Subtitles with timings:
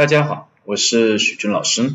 [0.00, 1.92] 大家好，我是许军老师，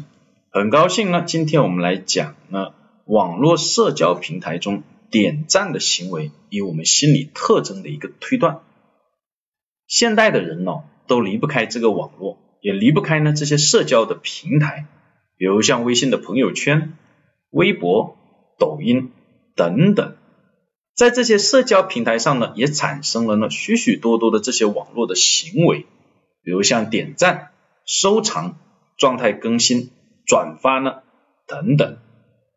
[0.51, 8.59] 很高兴呢，今天我们来讲呢，网络社交平台中点赞的行为与我们心理特征的一个推断。
[9.87, 14.85] 现代的人呢，都离不开这个网络，也离不开呢这些社交的平台，
[15.39, 16.93] 比如像微信的朋友圈、
[17.49, 18.15] 微博、
[18.59, 19.09] 抖音
[19.55, 20.15] 等等，
[20.93, 25.87] 在这些社交平台上呢，也产生了呢许许多多的这些网络的行为，
[26.43, 27.49] 比如像点赞。
[27.85, 28.57] 收藏、
[28.97, 29.91] 状态更新、
[30.25, 31.03] 转发呢
[31.47, 31.97] 等等，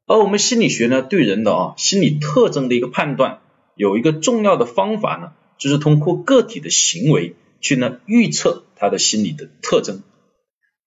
[0.06, 3.40] 而我们心理学呢对人的啊心理特征的一个判断，
[3.74, 10.02] 有一个重要的方法呢，就是通过个体的行为去呢预测他的心理的特征，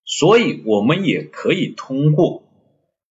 [0.06, 2.44] 所以我们也可以通过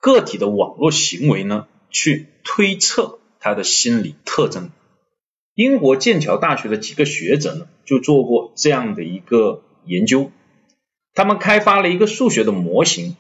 [0.01, 4.71] 个体的网络行为呢去推测他的心理特征。
[5.55, 10.33] 英国剑桥大学的几个学者呢就做过这样的一个研究。
[11.21, 13.15] 他们开发了一个数学的模型，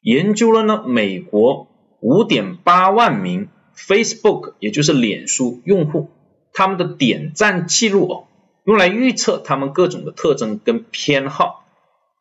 [0.00, 1.68] 研究了呢美国
[2.00, 6.08] 五点八万名 Facebook 也就是脸书用户
[6.54, 8.24] 他们的点赞记录哦，
[8.64, 11.66] 用来预测他们各种的特征跟偏好。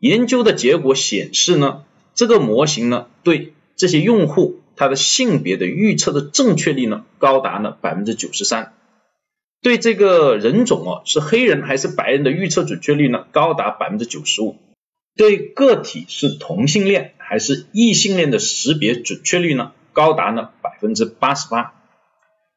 [0.02, 8.74] 研究的结果显示呢，这个模型呢对这些用户他的性别的预测的正确率呢高达呢百分之九十三，
[9.62, 14.58] 对这个人种哦是黑人还是白人的预测准确率呢高达百分之九十五。
[15.16, 21.74] 对个体是同性恋还是异性恋的识别准确率呢，高达呢百分之八十八。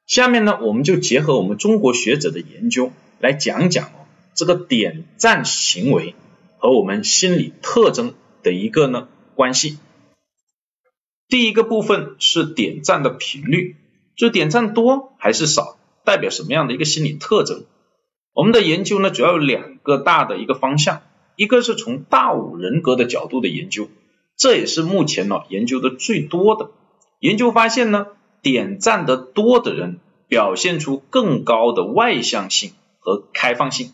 [0.06, 6.14] 下面呢，我们就结合我们中国学者的研究来讲讲哦，这个点赞行为
[6.58, 9.78] 和我们心理特征的一个呢关系。
[11.28, 13.76] 第一个部分是点赞的频率，
[14.16, 17.64] 就点赞多还是少，代表什么样的一个心理特征？
[18.32, 21.02] 我们的研究呢，主要有两个大的一个方向。
[21.36, 23.88] 一个是从大五人格的角度的研究，
[24.36, 26.70] 这也是目前呢研究的最多的。
[27.20, 28.06] 研究发现呢，
[28.42, 33.92] 点赞的多的人表现出更高的外向性和开放性，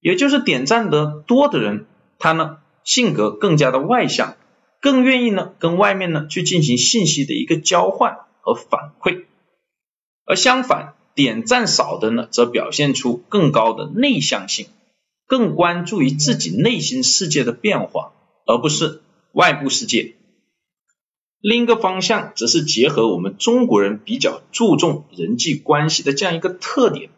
[0.00, 1.86] 也就是点赞的多的人，
[2.18, 4.36] 他呢性格更加的外向，
[4.80, 9.24] 更愿意呢跟外面呢去进行信息的一个交换和反馈。
[10.24, 14.66] 而相反，点赞少的呢，则表现出更高的内向性。
[15.26, 18.12] 更关注于自己内心世界的变化，
[18.46, 19.00] 而不是
[19.32, 20.14] 外部世界。
[21.40, 27.10] 另一个方向则是结合我们中国人比较注重人际关系的这样一个特点，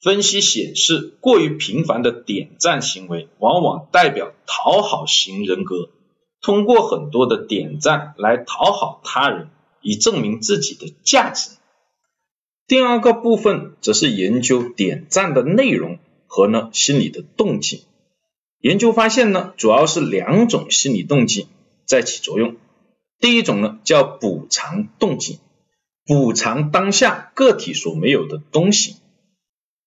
[0.00, 5.90] 分析显示，过于频繁的点赞行为往往代表讨好型人格，
[6.40, 9.50] 通过很多的点赞来讨好他人，
[9.82, 11.50] 以证明自己的价值。
[12.66, 15.98] 第二个部分则是研究点赞的内容。
[16.34, 17.84] 和呢心理的动机，
[18.58, 21.46] 研究发现呢主要是两种心理动机
[21.86, 22.56] 在起作用。
[23.20, 25.38] 第一种呢叫补偿动机，
[26.04, 28.96] 补偿当下个体所没有的东西，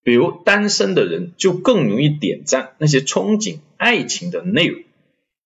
[0.06, 4.84] 比如单身的人就更容易点赞那些憧憬爱情的内容。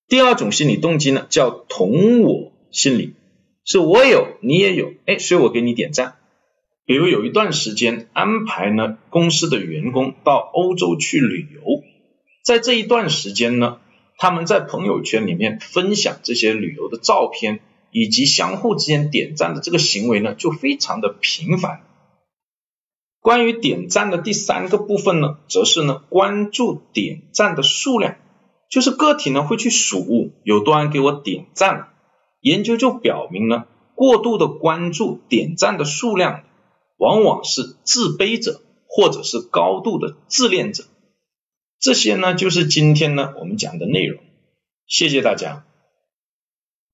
[0.08, 3.16] 第二种心理动机呢叫同我心理，
[3.66, 6.18] 是我有你也有，哎，所以我给你点赞。
[6.86, 11.62] 比如有一段时间安排呢公司的员工到欧洲去旅游，
[12.44, 13.78] 在这一段时间呢，
[14.18, 17.60] 他们在朋友圈里面分享这些旅游的照片，
[17.92, 21.82] 以及相互之间点赞的这个行为呢，就非常的频繁。
[23.22, 28.16] 关于点赞的第三个部分呢，则是呢关注点赞的数量，
[28.70, 31.90] 就是个体呢会去数有多少人给我点赞。
[32.42, 36.42] 研究就表明呢，过度的关注点赞的数量。
[37.02, 40.84] 往往是自卑者，或者是高度的自恋者。
[41.80, 44.22] 这些呢，就是今天呢我们讲的内容。
[44.86, 45.66] 谢谢大家。